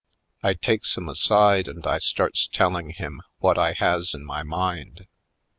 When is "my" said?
4.25-4.41